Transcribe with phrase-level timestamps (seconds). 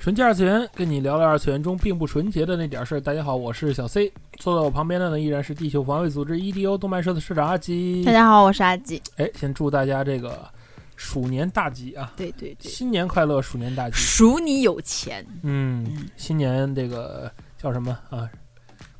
[0.00, 3.00] 纯洁二次元，跟你聊聊二次元中并不纯洁的那点事儿。
[3.02, 8.02] 大家好，我是小 C，坐在我旁边的呢依然是地球防卫组织 EDO 动漫社的社长阿吉。
[8.02, 9.02] 大家好，我是阿吉。
[9.18, 10.48] 哎，先祝大家这个
[10.96, 12.14] 鼠年大吉啊！
[12.16, 13.96] 对对对，新年快乐，鼠年大吉。
[13.96, 15.22] 鼠你有钱。
[15.42, 18.26] 嗯，新年这个叫什么啊？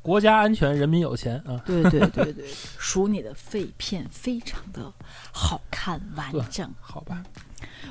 [0.02, 1.62] 国家安全，人民有钱啊！
[1.64, 2.44] 对对对对，
[2.78, 4.92] 数 你的肺片非常的
[5.32, 6.70] 好看 完整。
[6.78, 7.22] 好吧。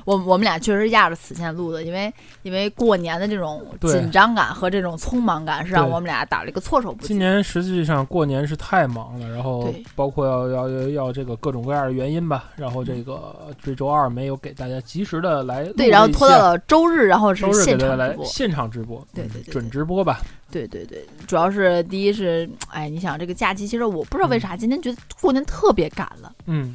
[0.04, 2.12] 我我们俩确实压着死线录的，因为
[2.42, 7.08] 因为过年的这种紧张感和这种匆忙感，是让我们俩打了一个措手不及。
[7.08, 20.20] 今年实际上过年是太忙了，然后包括要要要要这个各种各样的原因吧，然后这个这周二没有给大家及时的来对，然后拖到了周日，然后是现场直播，现场直播，对对对，准直播吧。
[20.50, 26.74] 对对对，主要是第一是，哎，你想这个假期，其实我不知道为啥今天觉得过年特别赶了，嗯，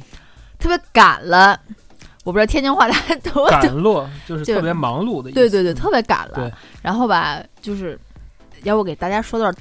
[0.58, 1.60] 特别赶了。
[2.26, 5.38] 我不知道天津话大家多赶路就是特别忙碌的意思。
[5.38, 6.50] 对对对，特别赶了。
[6.82, 7.96] 然后吧，就是
[8.64, 9.54] 要不给大家说段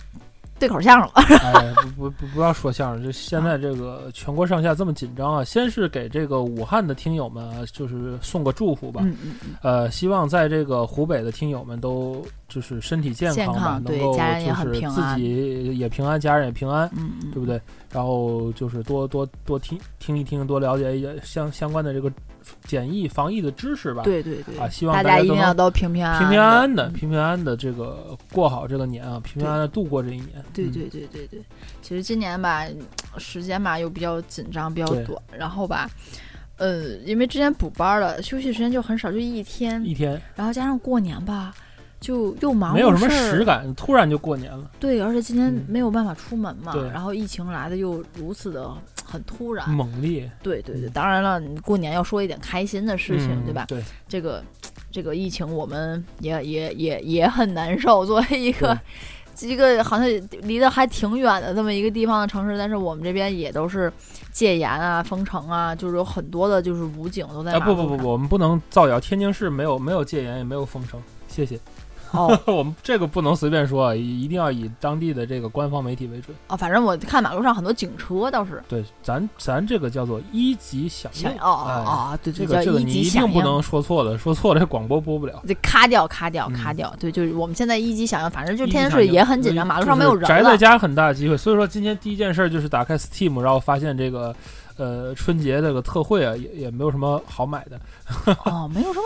[0.58, 1.08] 对口相声。
[1.44, 3.04] 哎，不不不，不要说相声。
[3.04, 9.02] 就现在这个全国上下这么紧张啊，先是给这个武汉的听友们就是送个祝福吧。
[9.04, 9.54] 嗯嗯嗯。
[9.62, 16.90] 呃，希望在这个湖北的听友们都就是身体健康吧，能够就是自己也平安，家人也平安，
[17.32, 17.62] 对不对？
[17.92, 22.12] 然后就是多多多听听一听，多了解一些相相关的这个。
[22.66, 24.58] 检疫防疫的知识吧，对对对。
[24.58, 30.44] 啊，希望大家一定要都平平安平平安安的，平平安安的这个过好这个年啊，平平安安的度过这一年。
[30.54, 31.42] 对对对对对，
[31.82, 32.66] 其实今年吧，
[33.18, 35.90] 时间吧又比较紧张，比较短，然后吧，
[36.58, 41.54] 呃，因为之前补班了，休息时间就很少，就一天一天，然后加上过年吧。
[42.02, 44.70] 就又忙，没有什么实感，突然就过年了。
[44.80, 48.70] 对，而且今年没有办法出门嘛，然后疫情来的又如此的
[49.06, 50.30] 很突然、猛烈。
[50.42, 53.66] 对对对，当然了，过年要说一点开心的事情，对吧？
[53.68, 54.44] 对，这个
[54.92, 58.04] 这个疫情，我们也也也也很难受。
[58.08, 58.78] 作为一个
[59.42, 60.08] 一个好像
[60.42, 63.92] 离得还挺远的这么一个地方的城市，但是我们这边也都是
[64.32, 67.60] 戒严啊、封城啊，就是有很多的就是武警都在。
[67.60, 71.60] 不不不，我们不能造谣，天津市没有没有戒严，也没有封城，谢谢。
[72.16, 76.36] 哦， 我们这个不能随便说，一一定要以当地的这个官方媒体为准。
[76.48, 78.64] 哦，反正我看马路上很多警车倒是。
[78.68, 81.30] 对，咱咱这个叫做一级响应。
[81.32, 85.42] 哦哦哦，对，这个这个你一定不能说错了，说错了这广播播不了。
[85.46, 86.94] 得卡掉，卡掉，卡掉。
[87.00, 90.28] 对，就是我们现在一级响应，反正就天津市也很紧张，马路上没有人。
[90.28, 94.36] 宅在家很大机会，所以说今天第一件事就是打开 Steam，然后发现这个
[94.78, 97.80] 呃春节这个特惠啊，也也没有什么好买的。
[98.46, 99.06] 哦，没有什么。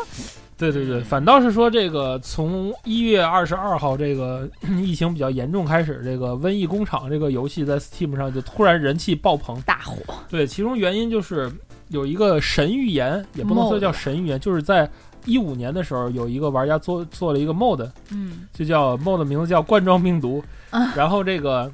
[0.57, 4.45] 对对对，反倒是说这个从一月二十二号这个
[4.83, 9.95] 疫情比较严重开始，这个瘟疫工厂这个游戏在 Steam 上就突然人气爆棚，大火。
[10.27, 11.49] 对，其中原因就是
[11.87, 14.89] 有一个神预言，也不能说叫神预言，就是在
[15.23, 20.43] 一五年的时候，有一个玩家做做了一个 mod，嗯，就叫 mod 名字叫冠状病毒，
[20.93, 21.71] 然后这个，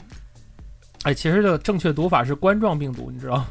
[1.01, 3.44] 哎，其实这个正确读法是冠状病毒，你知道？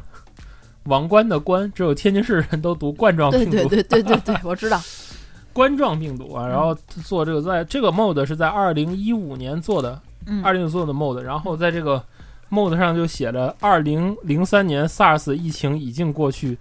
[0.84, 3.50] 王冠的冠，只有天津市人都读冠状病毒。
[3.50, 4.80] 对对对对对对， 我知道。
[5.52, 6.74] 冠状病毒啊，然后
[7.04, 10.00] 做这个，在这个 mod 是在二零一五年做的，
[10.42, 12.02] 二零做的 mod，然后在这个
[12.50, 16.58] mod 上就写着二零零三年 SARS 疫情已经过去，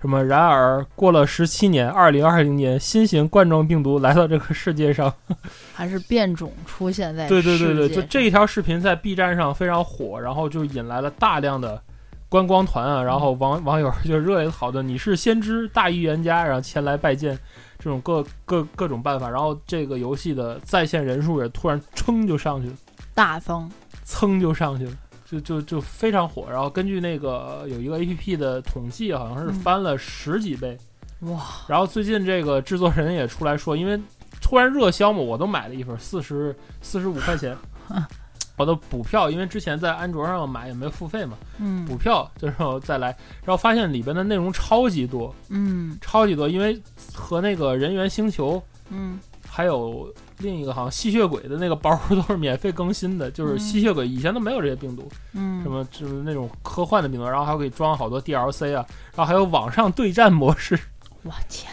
[0.00, 0.24] 什么？
[0.24, 5.12] 然而过了十七年，二零二零年新型冠状病毒来到这个世界上，
[5.74, 11.82] 还是变种出现在对对对对，就这一条视频在 B 站上非常火，然后就引来了大量的
[12.28, 17.38] 观光团啊，然后网网友就热烈讨论，你是先知大预言家，然后前来拜见。
[17.78, 22.74] 这种各各各种办法，然后这个游戏的在线人数也突然噌就上去了，
[23.14, 23.70] 大增，
[24.04, 24.92] 噌就上去了，
[25.26, 26.46] 就就就非常火。
[26.50, 30.76] 然后根据那个有一个 A P P 的统计，好像是翻了十几倍，
[31.20, 31.40] 哇！
[31.68, 34.00] 然后最近这个制作人也出来说，因为
[34.40, 37.56] 突然热销嘛，我都买了一份，四十四十五块钱。
[38.56, 43.08] 我的补票，因为之前在安卓上买也没付费嘛，嗯，补票就是再来，
[43.44, 46.80] 然后发现里边的内容超级多，嗯，超级多，因为
[47.14, 49.18] 和那个人猿星球，嗯，
[49.48, 60.78] 还有另一个好像吸血鬼的那个包 都是免费更新的，就是吸血鬼以前都没有这些病毒，嗯，什么就是那种科幻的病毒，然后还可以装好多 DLC 啊，然后还有网上对战模式，
[61.22, 61.70] 我天，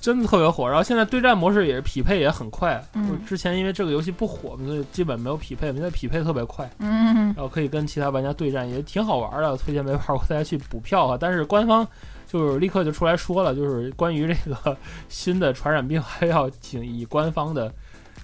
[0.00, 0.66] 真的特别火。
[0.66, 2.82] 然后现在对战模式也是匹配也很快。
[2.94, 9.56] 嗯我之前因为这个游戏不火嘛，所以基本没有匹配，现在匹配特别快，嗯，然后可以跟其他玩家对战，也挺好玩的。
[9.56, 11.18] 推荐没玩过大家去补票啊。
[11.20, 11.86] 但是官方
[12.26, 14.76] 就是立刻就出来说了，就是关于这个
[15.08, 17.72] 新的传染病，还要请以官方的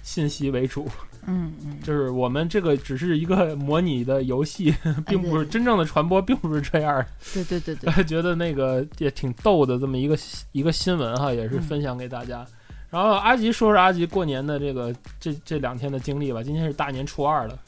[0.01, 0.87] 信息为主。
[1.27, 4.73] 嗯嗯，就是我们这个只是一个模拟的游戏，
[5.05, 7.05] 并不是真正的传播，并不是这样。
[7.33, 10.17] 对对对对， 觉得那个也挺逗的，这么一个
[10.53, 12.45] 一个新闻哈，也是分享给大家。
[12.89, 16.41] 然后阿吉说说阿吉过年的这个这这两天的经历吧。
[16.41, 17.59] 今天是大年初二了，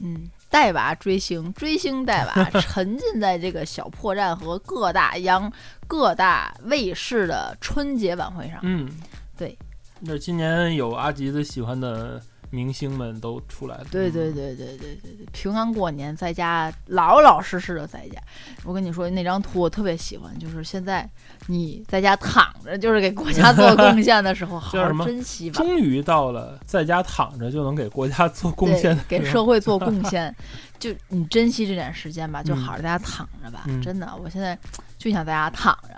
[0.00, 5.50] 嗯，带娃追星，追星带娃，沉浸在这个小破站和各大央
[5.86, 8.58] 各大卫视的春节晚会上。
[8.62, 8.90] 嗯，
[9.38, 9.56] 对。
[10.00, 12.20] 那今年有阿吉最喜欢的
[12.50, 13.86] 明星们都出来了。
[13.90, 18.20] 对对对对对对对，平安过年在家老老实实的在家。
[18.64, 21.08] 我跟你说那张图我特别喜欢，就是现在
[21.46, 25.56] 你在家躺着，就是给国家做贡献的时候， 好好珍惜吧。
[25.56, 30.34] 终于到了在家躺着就能给国家做贡献的，给社会做贡献，
[30.78, 33.64] 就你珍惜这点时间吧，就嗯好好在家躺着吧。
[33.66, 34.58] 嗯真的，我现在
[34.98, 35.94] 就想在家躺着，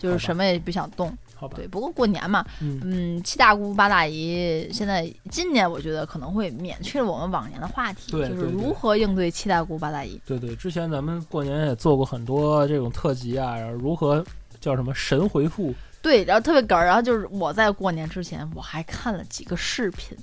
[0.00, 1.16] 就是什么也不想动。
[1.42, 1.56] 好吧？
[1.56, 2.80] 对，不过过年嘛，嗯。
[2.84, 10.20] 嗯，七大姑八大姨，现在今年我觉得可能会免去了我们往年的话题，就是如何应对七大姑八大姨。
[10.24, 14.24] 对对，之前咱们过年也做过很多这种特辑啊，然后如何
[14.60, 20.16] 叫什么神回复，对，然后特别哏儿，然后就是我在过年之前，我还看了几个视频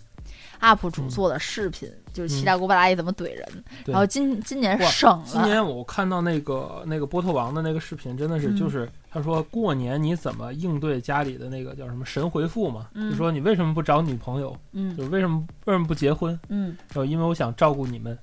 [0.62, 3.46] ，UP 主嗯做的视频，就是七嗯大姑八大姨怎么怼人。
[3.84, 3.92] 对。
[3.92, 8.56] 然后今今年省了，今年我看到那个那个波特王的那个视频，真的是嗯。
[8.56, 12.90] 就是他说过年你怎么应对家里的那个叫什么神回复嘛？
[12.94, 14.56] 嗯就说你为什么不找女朋友？
[14.74, 16.40] 嗯就是为什么为什么不结婚？
[16.50, 18.18] 嗯，然后因为我想照顾你们。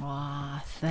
[0.00, 0.88] 哇塞，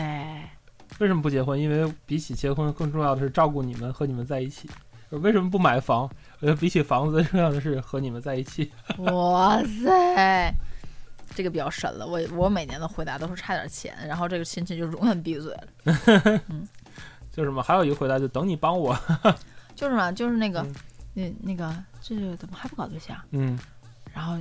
[1.00, 1.60] 为什么不结婚？
[1.60, 4.70] 因为比起结婚更重要的是照顾你们和你们在一起。
[5.10, 6.04] 为什么不买房？
[6.40, 8.70] 我觉得比起房子，最重要的是和你们在一起。
[8.98, 10.54] 哇塞，
[11.34, 12.06] 这个比较神了。
[12.06, 15.68] 我我每年的回答都是差点钱，然后这个亲戚就永远闭嘴了。
[17.38, 17.62] 就什么？
[17.62, 18.98] 还有一个回答就等你帮我。
[19.76, 20.74] 就是嘛，就是那个嗯，
[21.14, 23.16] 那那个，这个怎么还不搞对象？
[23.30, 23.58] 嗯，
[24.12, 24.36] 然后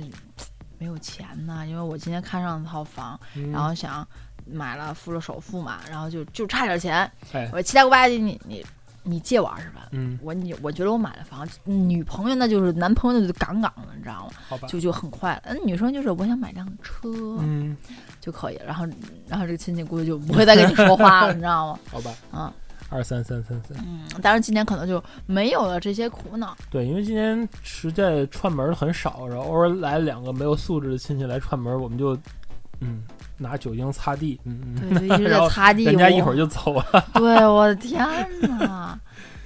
[0.79, 4.05] 没有钱呢，因为我今天看上了套房，嗯然后想
[4.47, 6.99] 买了付了首付嘛，然后就就差点钱。
[7.33, 8.65] 哎我，说七大姑八大姨，你你
[9.03, 9.87] 你借我二十万。
[9.91, 14.31] 嗯，我你我觉得我买了房，女朋友那就是男朋友那就杠杠的，你知道吗？
[14.49, 14.67] 好吧。
[14.67, 15.41] 就就很快了。
[15.45, 17.09] 嗯，女生就是我想买辆车，
[17.41, 17.77] 嗯，
[18.19, 18.65] 就可以了。
[18.65, 18.87] 然后，
[19.27, 21.79] 然后这个亲戚估计就不会再跟你说话了，你知道吗？
[21.91, 22.11] 好吧。
[22.33, 22.51] 嗯
[22.89, 23.77] 二三三三三。
[23.85, 26.55] 嗯，当然今年可能就没有了这些苦恼。
[26.69, 32.17] 对，因为今年实在串门儿很少，然后偶尔来两个没有素质的亲戚来串门，我们就
[32.79, 33.03] 嗯
[33.37, 35.85] 拿酒精擦地，嗯嗯，对， 就一直在擦地。
[35.85, 36.85] 我人家一会儿就走了。
[37.13, 38.05] 对，我的天
[38.41, 38.97] 呐！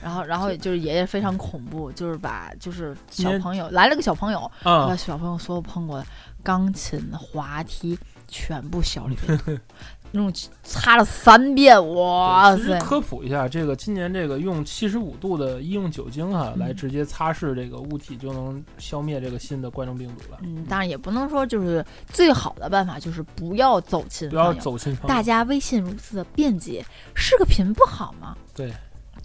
[0.04, 6.06] 然后，然后就是爷爷非常恐怖，就是把就是小朋友来了个小朋友，啊把小朋友所有碰过的
[6.42, 7.96] 钢琴、滑梯
[8.28, 9.56] 全部小里边涂，
[10.12, 12.78] 那种擦了三遍，哇塞！
[12.80, 20.38] 科普一下，这个今年这个用七十五度的医用酒精哈、嗯来直接擦拭这个物体，就能消灭这个新的冠状病毒了。
[20.44, 24.54] 嗯，当然也不能说就是最好的办法就是不要走亲不要。
[24.54, 26.86] 走亲大家微信如此的便捷，
[27.16, 28.36] 视个频不好吗？
[28.54, 28.72] 对，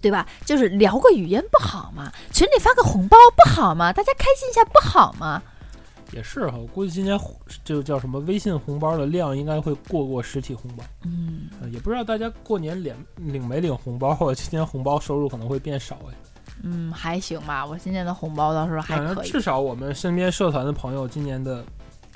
[0.01, 0.25] 对吧？
[0.45, 2.11] 就是聊个语音不好吗？
[2.31, 3.91] 群里发个红包不好吗？
[3.91, 5.43] 大家开心一下不好吗？
[6.11, 7.19] 也是哈，我估计今年
[7.63, 10.83] 这个叫什么微信红包的量应该会过过实体红包。
[11.05, 16.13] 嗯，呃也不知道大家过年领领没领红包，或者今年红包收入可能会变少哎。
[16.63, 17.65] 嗯，还行吧。
[17.65, 19.29] 我今年的红包倒是还可以。
[19.29, 21.63] 至少我们身边社团的朋友，今年的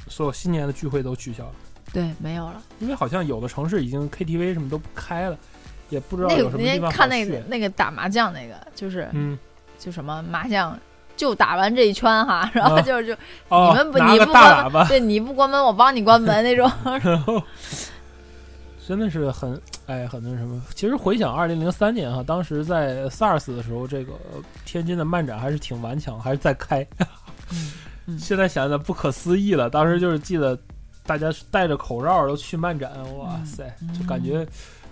[0.08, 1.54] 所有新年的聚会都取消了，
[1.94, 2.64] 对，没有了。
[2.80, 5.38] 因为好像有的城市已经 KTV 什么都不开了，
[5.90, 9.38] 也不知道有什么地方天看那个那个打麻将那个，就是、嗯，
[9.78, 10.76] 就什么麻将，
[11.22, 13.14] 就打完这一圈哈，然后啊就是就、
[13.48, 16.68] 哦，你们不你不关门，对你不关门，我帮你关门那种。
[16.84, 17.40] 然 后
[18.88, 20.60] 真的是很哎很那什么。
[20.74, 24.14] 其实回想二零零三年哈，当时在 SARS 的时候，这个
[24.66, 26.84] 天津的漫展还是挺顽强，还是在开。
[28.18, 30.58] 现在想想不可思议了，当时就是记得
[31.06, 34.44] 大家戴着口罩都去漫展，哇塞，就感觉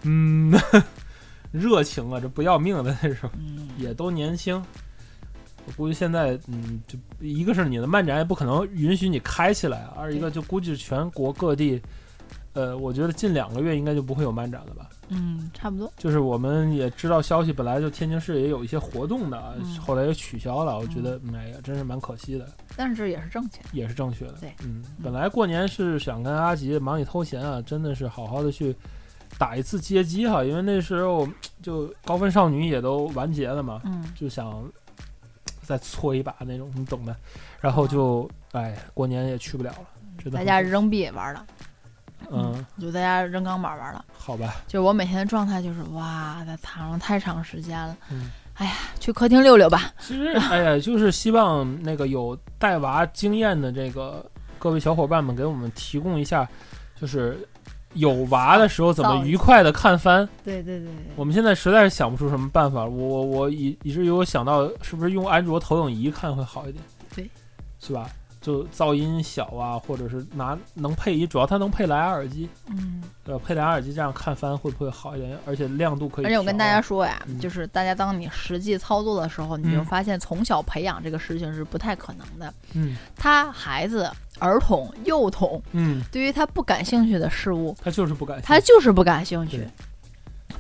[0.04, 0.54] 嗯
[1.52, 4.64] 热情啊，这不要命的那种，嗯也都年轻。
[5.70, 11.80] 我估计现在，嗯，就一个是你的漫展也不可能允许你开起来啊，二一个就估计全国各地，
[12.54, 14.90] 呃，我觉得近两个月应该就不会有漫展了吧。
[15.10, 15.92] 嗯，差不多。
[15.98, 20.80] 就是我们也知道消息，本来就天津市也有一些活动的，后来也取消了。
[20.80, 23.60] 我觉得，哎呀，真是蛮可惜的，但是这也是正确。
[23.72, 24.34] 也是正确的。
[24.40, 28.76] 对嗯，本来过年是想跟阿吉忙里偷闲啊，真的是好好的去
[29.38, 31.28] 打一次街机哈，因为那时候
[31.62, 34.64] 就高分少女也都完结了嘛，嗯就想
[35.70, 37.16] 再搓一把那种，你懂的。
[37.60, 39.86] 然后就哎，过年也去不了了，
[40.18, 41.46] 真的在家扔币玩了，
[42.32, 44.04] 嗯，就在家扔钢板玩了。
[44.18, 47.96] 好吧，就我每天的状态就是哇，在躺上太长时间了。
[48.10, 49.94] 嗯，哎呀，去客厅溜溜吧。
[50.00, 54.26] 其实哎呀，就是希望那个有带娃经验的这个
[54.58, 56.50] 各位小伙伴们给我们提供一下，
[57.00, 57.48] 就是
[57.94, 60.28] 有娃的时候怎么愉快的看番。
[60.44, 60.96] 对对对对。
[61.16, 66.84] 我们现在实在是想不出什么办法，我我我以以至于我想到是不是用安卓投影仪看会好一点。
[67.16, 67.30] 对，
[67.80, 68.10] 是吧？
[68.42, 75.38] 就噪音小啊，或者是拿能配一，主要它能配蓝牙耳机，嗯，呃，配蓝牙耳机这样看番会不会好一点？
[75.46, 76.26] 而且亮度可以。
[76.26, 82.54] 而且我跟大家说呀，嗯就是大家当你实际操作的时候，你就嗯发现从小培养这个事情是不太可能的。
[82.76, 88.48] 嗯他孩子、儿童、幼童，嗯，对于他不感兴趣的事物，他就是不感兴趣。
[88.48, 89.68] 他就是不感兴趣。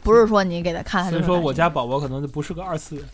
[0.01, 3.05] 不是说你给他看，所以说我家宝宝可能就不是个二次元，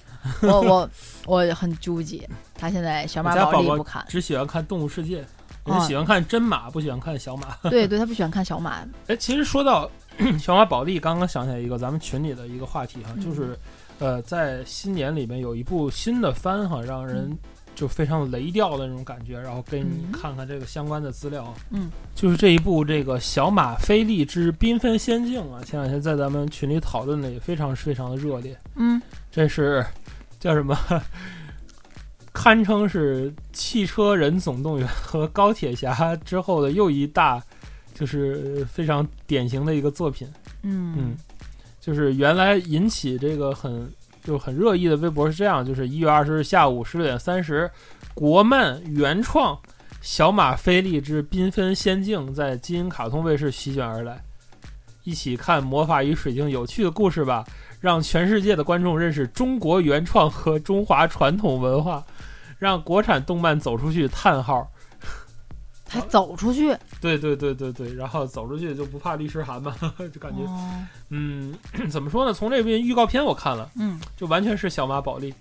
[0.42, 0.90] 我我
[1.26, 2.30] 我很纠结。
[2.54, 5.22] 他现在小马宝莉不看，只喜欢看《动物世界》，
[5.74, 7.56] 啊只喜欢看真马，不喜欢看小马。
[7.72, 8.86] 对对，他不喜欢看小马。
[9.08, 9.90] 哎，其实说到
[10.40, 13.58] 小马宝莉，刚刚想起来一个咱们群里的一个话题哈，嗯就是
[13.98, 17.36] 呃，在新年里面有一部新的番哈，让人
[17.76, 21.54] 就非常雷调的那种感觉，然后给你嗯看看这个相关的资料。
[21.70, 28.58] 嗯，就是这一部这个《小马菲利之缤纷仙境》啊，前两天在咱们群里讨论的也非常非常的热烈。
[28.76, 29.86] 嗯，这是
[30.40, 30.76] 叫什么？
[32.34, 37.42] 堪称是汽车人总动员和高铁侠之后的又一大，
[37.94, 40.28] 就是非常典型的一个作品。
[40.64, 41.18] 嗯嗯，
[41.80, 43.90] 就是原来引起这个很
[44.26, 47.70] 就很热议的微博是这样，就是一月二十日下午十六点三十，
[48.16, 49.56] 国漫原创
[50.02, 54.20] 《小马菲利之缤纷仙境》在金鹰卡通卫视席卷而来，
[55.04, 57.46] 一起看魔法与水晶有趣的故事吧，
[57.80, 62.04] 让全世界的观众认识中国原创和中华传统文化，
[62.58, 64.08] 让国产动漫走出去！
[64.08, 64.68] 叹号。
[65.88, 69.76] 还走出去，对对对对对，然后走出去就不怕律师函嘛，
[70.14, 70.86] 就感觉，哦。
[71.10, 71.54] 嗯，
[71.90, 72.34] 怎么说呢？
[72.34, 74.00] 从这边预告片我看了，嗯。
[74.18, 75.34] 就完全是小马宝莉，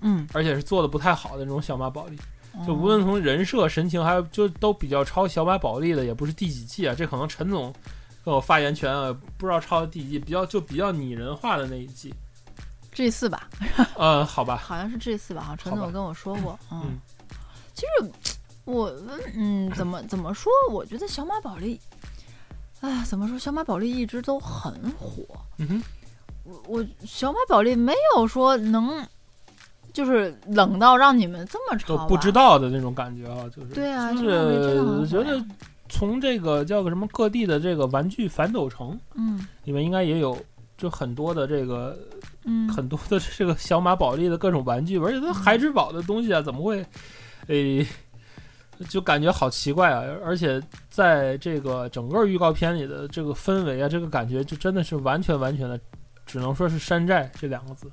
[0.00, 2.16] 嗯，而且是做的不太好的那种小马宝莉，
[2.66, 7.72] 就哦无论从人设、神情，还有就都比较抄小马宝莉的，也不是第几季啊，这可能陈总
[8.24, 12.12] 跟我发言权啊，不知道抄的第几季，比较就比较拟人化的那一季
[12.92, 13.48] ，G 四吧，
[13.96, 16.58] 嗯，好吧，好像是 G 四吧，好像陈总跟我说过。
[16.72, 16.82] 嗯。
[16.84, 16.98] 嗯，
[17.74, 18.10] 其实
[18.68, 18.92] 我
[19.34, 20.52] 嗯，怎么怎么说？
[20.70, 21.80] 我觉得小马宝莉，
[22.80, 23.38] 哎，怎么说？
[23.38, 25.24] 小马宝莉一直都很火。
[25.56, 25.82] 嗯哼，
[26.44, 29.02] 我我小马宝莉没有说能，
[29.92, 32.30] 就是冷到让你们这么都，不知。
[32.30, 35.42] 道的那种感觉啊，就是对啊，就是觉得
[35.88, 40.36] 从这个叫个什么各地的这个玩具反斗城嗯里面应该也有。
[40.76, 41.98] 就很多的这个
[42.44, 46.86] 嗯，很多的这个小马宝莉的各种玩具，而且它孩之宝的东西啊，怎么会，
[47.48, 47.84] 诶，
[48.88, 50.02] 就感觉好奇怪啊！
[50.24, 55.78] 而且在这个整个预告片里的这个氛围啊，这个感觉就真的是完全完全的，
[56.24, 57.90] 只能说是山寨这两个字。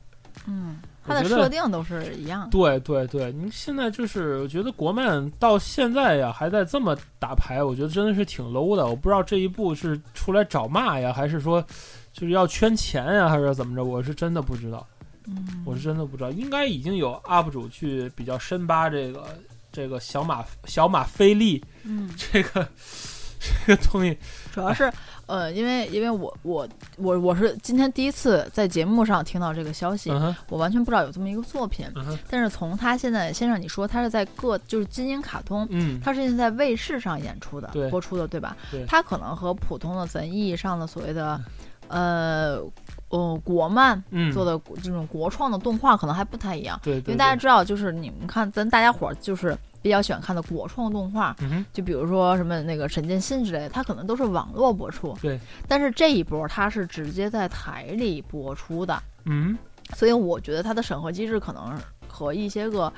[0.47, 2.49] 嗯，它的设定都是一样的。
[2.51, 8.85] 对对对，你现在就是我觉得国漫到现在呀还在这么打牌，我觉得真的是挺 low 的。
[8.85, 11.65] 我不知道这一步是出来找骂呀，还是说
[12.11, 13.83] 就是要圈钱呀，还是怎么着？
[13.83, 14.85] 我是真的不知道。
[15.27, 19.25] 嗯，我是真的不知道，应该已经有 UP 主去比较深扒这个
[19.75, 22.65] 这个小马小马菲利嗯， 这个
[23.65, 24.17] 这个东西。
[24.53, 24.89] 主要是
[25.25, 31.85] 呃，因为因为我我我我是今天第一次在节目上听到这个消息，嗯，我完全不知道有这么一个作品。
[31.95, 38.55] 嗯，但是从他现在先生你说他是在各就是金鹰卡通，嗯，他是现在在卫视上演出的，对播出的，对吧？
[38.71, 41.41] 对他可能和普通的咱意义上的所谓的，
[41.89, 42.61] 呃，
[43.15, 59.57] 呃，国漫嗯，做的这种国创的动画可能还不太一样，因为大家，知道，就是你们看咱大家伙儿就是比较喜欢看的国创动画，嗯，就比如说什么那个沈剑信之类的，它可能都是网络播出，对，但是这一波它是直接在台里播出的，嗯，
[59.93, 61.73] 所以我觉得它的审核机制可能
[62.07, 62.91] 和一些个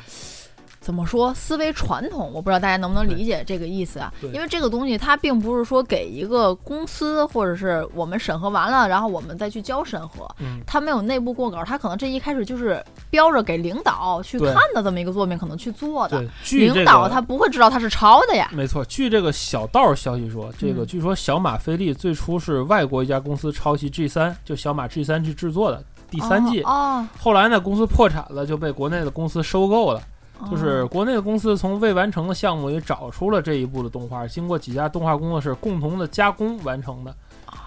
[0.88, 4.10] 怎么说思维传统，我不知道大家能不能理解这个意思啊？
[4.34, 16.24] 因为这个东西它并不是说给一个公司或者是我们审核完了，然后我们再去交审核，嗯，它没有内部过稿，它可能这一开始就是标着给领导去看的这么一个作品，可能去做的。
[16.52, 18.50] 领导他不会知道他是抄的呀。
[18.54, 30.02] 没错，据这个小道消息说，这个嗯据说小马菲利最初是外国一家公司抄袭 G 三，就小马 G 三去制作的第三季，哦，后来呢公司破产了，就被国内的公司收购了。
[30.40, 37.16] 哦就是国内的公司从未完成的项目里找出了这一部的动画，经过几家动画工作室共同的加工完成的。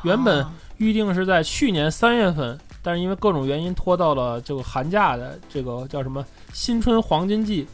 [0.02, 7.66] 原本哦预定是在去年三月份但是因为各种原因拖到了这个寒假的这个叫什么新春黄金季，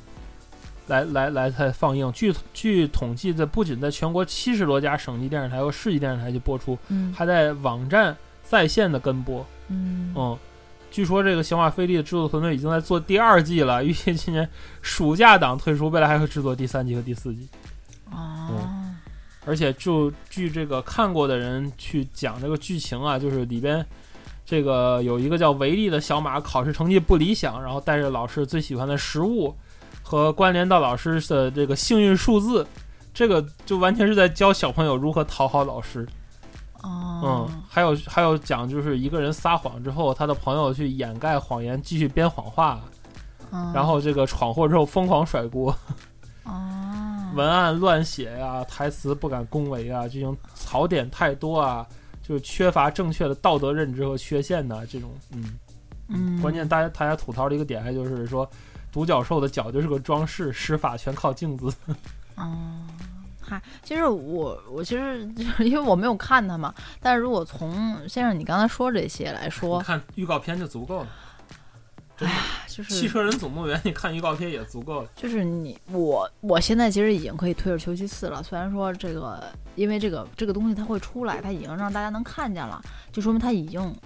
[0.89, 2.11] 来来来才放映。
[2.13, 9.45] 据据统计，在不仅在全国七十多家省级电视台和市级电视台去播出，嗯还在网站在线的跟播。
[9.69, 10.39] 嗯嗯，
[10.97, 14.49] 据说这个《小马菲利》的制作团队已经在做第二季了，预计今年
[14.81, 17.47] 暑假档推出，未来还会制作第三季和第四季。
[18.11, 18.49] 哦
[19.45, 23.85] 而且就据这个看过的人去讲这个剧情啊，就是里边
[24.47, 29.55] 这个有一个叫维利的小马，考试成绩不理想，然后带着老师最喜欢的食物
[30.03, 32.67] 和关联到老师的这个幸运数字，
[33.13, 36.09] 这个就完全是在教小朋友如何讨好老师。
[36.87, 37.49] 哦。
[37.51, 42.81] 嗯，还有还有讲就是一个人撒谎之后，他的朋友去掩盖谎言，继续编谎话，
[43.51, 43.73] 嗯。
[43.73, 45.77] 然后这个闯祸之后疯狂甩锅。
[46.45, 46.53] 哦。
[47.35, 51.87] 文案乱写呀、台词不敢恭维啊，这种槽点太多啊，
[52.23, 55.59] 就是缺乏正确的道德认知和缺陷的这种，嗯，
[56.09, 58.49] 嗯关键大家大家吐槽的一个点，还就是说，
[58.91, 61.71] 独角兽的脚就是个装饰，施法全靠镜子。
[62.37, 62.47] 哦，
[63.49, 71.09] 嗨，其实我我其实 就是因为我没有看他嘛，但是如果从先生你刚才说这些来说，看预告片就足够了，
[72.19, 72.33] 哎呀，
[72.67, 75.09] 就是汽车人总动员，你看预告片也足够了。
[75.15, 78.43] 就是你我我现在其实已经可以退而求其次了。
[78.43, 84.01] 虽然说这个，因为这个这个东西它会出来，它已经让大家能看见了，就说明它已经对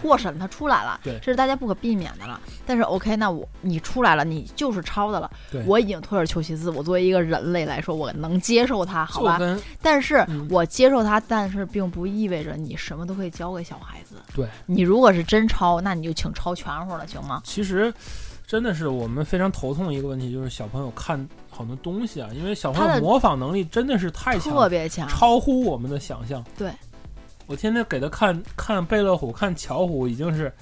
[0.00, 2.40] 过审，它出来了，这是大家不可避免的了。
[2.66, 5.30] 但是 OK，那我你出来了，你就是抄的了，
[5.66, 6.70] 我已经退而求其次。
[6.70, 9.38] 我作为一个人类来说，我能接受它，好吧？
[9.80, 14.16] 但是嗯我接受它，但是并不意味着你什么都可以教给小孩子。
[14.34, 17.40] 对你如果是真抄，那你就请抄全乎了，行吗？
[17.44, 17.92] 其实
[18.46, 26.44] 真的是我们非常头痛的一个问题，就是小朋友看好多东西啊，因为小朋友模仿能力真的是太强了特别强，超乎我们的想象。
[26.56, 26.70] 对，
[27.46, 30.52] 我天天给他看看贝乐虎、看巧虎，已经是，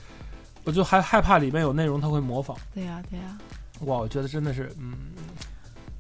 [0.64, 2.56] 我就还害怕里面有内容他会模仿。
[2.74, 3.38] 对呀、对呀、
[3.82, 4.92] 哇，我觉得真的是，嗯，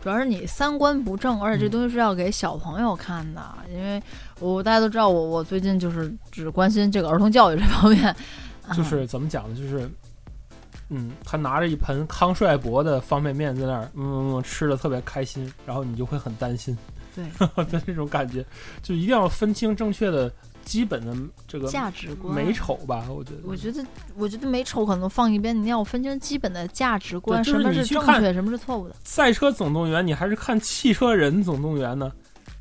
[0.00, 4.02] 主要是你三观不正，而且这嗯东西是要给小朋友看的，因为
[4.40, 8.14] 我大家都知道我我最近就是只关心这个儿童教育这方面，
[8.74, 9.54] 就嗯是怎么讲呢？
[9.56, 9.88] 就是，
[10.88, 16.76] 嗯，他拿着一盆康帅博的方便面在那儿，嗯嗯嗯，吃的特别开心，然后你就会很担心
[17.14, 17.24] 对
[17.66, 18.44] 的这种感觉，
[18.82, 20.32] 就一定要分清正确的、
[20.64, 21.14] 基本的
[21.46, 22.34] 这个价值观。
[22.34, 23.38] 美丑吧，我觉得。
[23.44, 23.84] 我觉得，
[24.16, 28.94] 我觉得美丑可能放一边，你要分清基本的价值观，就是什么是正确，什么是错误的。
[29.04, 32.10] 赛车总动员，你还是看汽车人总动员呢，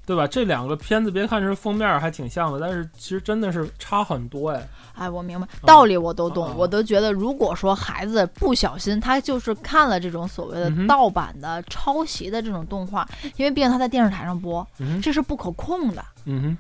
[0.06, 0.28] 对吧？
[0.28, 4.68] 这两个片子别看是封面还挺像的，但是其实真的是差很多哎。
[4.94, 16.04] 哎，我明白道理，我都懂，啊我都觉得，如果说孩子不小心，他就是看了这种所谓的盗版的、抄袭的这种动画，因为毕竟他在电视台上播，嗯，这是不可控的。
[16.26, 16.58] 嗯哼，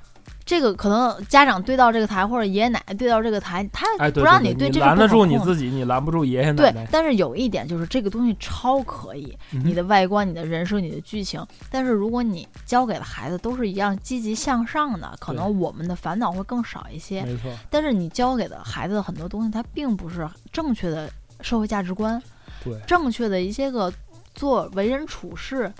[0.51, 6.87] 这个可能家长对到这个台，或者爷爷奶奶对到这个台，他不让你对，这个拦得住你自己，你拦不住爷爷奶对，。
[6.91, 17.23] 但是有一点就是这个东西超可以，嗯你的外观、你的人设、你的剧情，但是如果你教给了孩子都是一样积极向上的，可能我们的烦恼会更少一些。
[17.23, 21.09] 没错，但是你教给的孩子很多东西，它并不是正确的
[21.39, 22.21] 社会价值观，
[22.61, 23.89] 对，正确的一些个
[24.35, 25.71] 做为人处事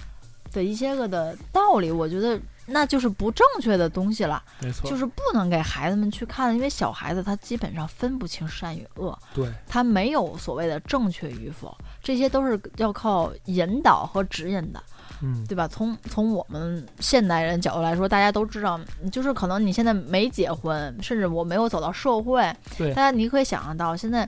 [0.53, 14.81] 的一些个的道理，我觉得那就是不正确的东西了，没错，就是不能给孩子们去看，因为小孩子他基本上分不清善与恶，对，他没有所谓的正确与否，这些都是要靠引导和指引的。
[15.23, 15.67] 嗯，对吧？
[15.67, 18.79] 从从我们现代人角度来说，大家都知道，
[19.11, 24.27] 就是可能你现在没结婚，甚至我没有走到社会，对大家你可以想象到，现在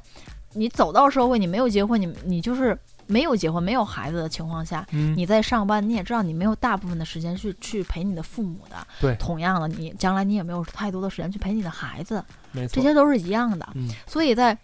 [0.53, 8.75] 你走到社会，你没有结婚，你你就是没有结婚、没有孩子的情况下，嗯，你在上班，你也知道你没有大部分的时间去去陪你的父母的。
[8.99, 13.67] 对同样的，你将来你也没有太多的时间去陪你的孩子，没错，这些都是一样的。
[13.75, 14.57] 嗯，所以在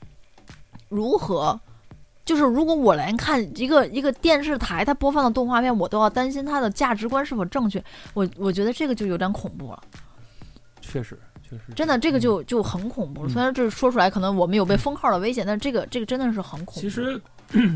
[0.88, 1.60] 如何，
[2.26, 9.84] 就是如果我连看一个一个电视台它播放的动画片，我都要担心它的价值观是否正确，我我觉得这个就有点恐怖了。
[10.82, 11.20] 确实，
[11.76, 13.30] 真的，这个嗯就就很恐怖了。
[13.30, 16.82] 嗯虽然这说出来可能我们有被封号的危险，但是这个这个真的是很恐怖。
[16.82, 17.20] 其实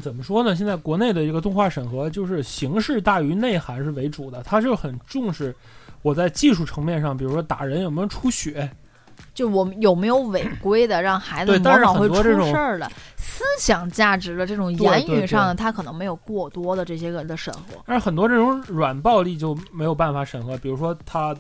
[0.02, 0.56] 怎么说呢？
[0.56, 5.56] 现在国内的一个动画审核就是形式大于内涵是为主的，它就很重视
[6.02, 8.70] 我在技术层面上，比如说打人有没有出血，
[9.34, 17.82] 就我们有没有违规的，让孩子模仿会出事儿的，思想价值的这种言语上的，他可能没有过多的这些个的审核。
[17.86, 21.36] 但是很多这种软暴力就没有办法审核，比如说他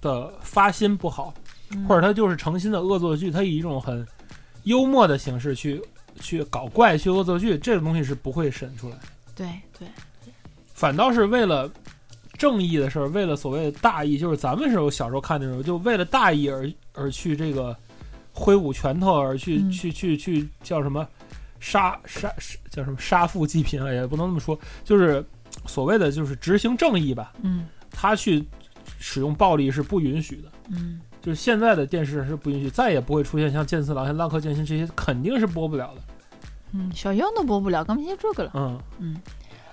[0.00, 1.42] 的发心不好，嗯
[1.88, 4.06] 或者他就是诚心的恶作剧，他以一种很
[4.64, 5.82] 幽默的形式去
[6.20, 9.02] 去搞怪、去恶作剧，这种东西是不会审出来的。
[9.34, 9.46] 对
[9.78, 9.88] 对，
[10.72, 11.70] 反倒是为了
[12.38, 17.76] 正义的事儿，为了所谓的大义，就是咱们时候小时候看的时候，就为了大义而而去这个
[18.32, 21.06] 挥舞拳头而去、嗯去去去叫什么
[21.60, 25.24] 杀杀杀叫什么杀富济贫啊，也不能这么说，就是
[25.66, 27.32] 所谓的就是执行正义吧。
[27.42, 28.44] 嗯他去
[28.98, 30.50] 使用暴力是不允许的。
[30.68, 36.02] 嗯就是现在的电视是不允许，再也不会出现像剑次郎、像浪客剑心这些，肯定是播不了的。
[36.72, 38.50] 嗯，小樱都播不了，更别提这个了。
[38.52, 39.16] 嗯嗯，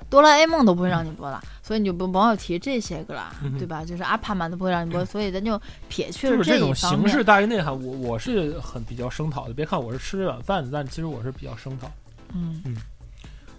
[0.10, 3.84] 哆啦 A 梦都不会让你播了，所以你就不甭要提这些个了，嗯对吧？
[3.84, 5.60] 就是阿帕曼都不会让你播，所以咱就
[5.90, 7.06] 撇去了就是这种形。
[7.06, 9.54] 式大于内涵，我我是很比较声讨的。
[9.54, 11.92] 别看我是吃软饭的，但其实我是比较声讨，
[12.34, 12.76] 嗯嗯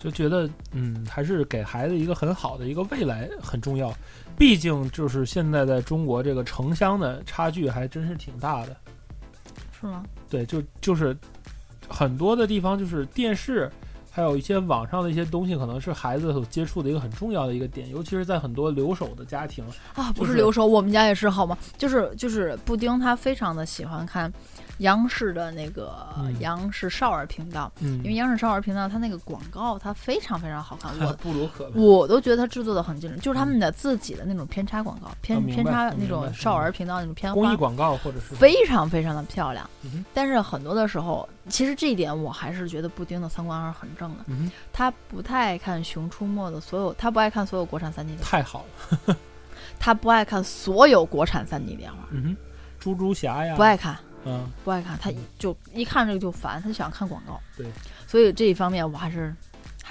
[0.03, 3.95] 就觉得嗯，还是给孩子一个很好的一个未来很重要。
[4.37, 8.77] 毕竟就是现在在中国这个城乡的差距还真是挺大的。
[9.81, 10.03] 是吗？
[10.29, 11.17] 对，就就是
[11.89, 13.71] 很多的地方，就是电视，
[14.15, 19.65] 还有一些网上的一些东西，可能是孩子所接触的一个很重要的一个点，尤其是在很多留守的家庭。
[19.95, 21.57] 啊，不是是留守，我们家也是好吗？
[21.79, 24.31] 就是就是布丁他非常的喜欢看
[24.79, 30.93] 央视的那个嗯央视少儿频道，嗯因为央视少儿频道它那个广告它非常非常好看，
[31.25, 40.05] 我可我都觉得它制作的很精致，就是他们的自己的那种偏差广告，偏偏差那种少儿频道那种偏花，公益广告或者是非常非常的漂亮嗯。
[40.13, 44.25] 但是很多的时候，其实这一点我还是觉得布丁的三观还是很正的。
[44.27, 48.65] 嗯，他不太爱看《熊出没》的所有，他不爱看所有国产三 D 电话，太好
[49.07, 49.17] 了。
[49.79, 52.37] 他不爱看所有国产三 D 电话，嗯哼，
[52.79, 57.41] 猪猪侠呀，不爱看，嗯，不爱看，他就一看这个就烦，他就想看广告。
[57.57, 57.67] 对，
[58.07, 59.35] 所以这一方面我还是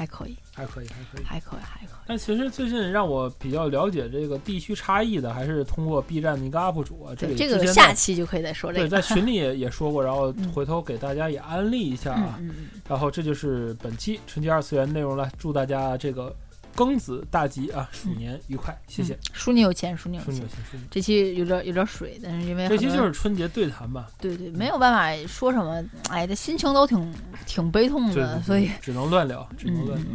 [0.02, 1.24] 还可以，还可以，还可以。
[1.24, 1.96] 还可以，还可以。
[2.08, 8.90] 但其实最近让我比较了解这个地区差异的，还是通过 B 站的一个 UP 主啊，这个，这个下期就可以再说这对个。
[8.90, 12.38] 在群里也也说过，然后嗯回头给大家也安利一下啊。
[12.40, 16.36] 嗯嗯嗯，然后这就是本期纯洁二次元内容了，祝大家这个
[16.76, 19.20] 庚子大吉啊，鼠年愉快，谢谢嗯。
[19.34, 20.48] 叔你有钱，鼠年有钱叔你有。
[20.48, 27.14] 钱，这期有点有点水，但是因为这期就是春节对谈吧，对对，没有办法说什么，哎，这心情都挺
[27.46, 30.08] 挺悲痛对的，所以只能乱聊，只能嗯乱聊。